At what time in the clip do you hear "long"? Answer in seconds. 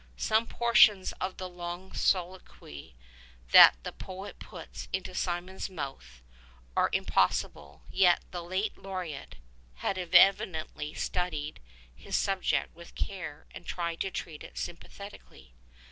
1.47-1.93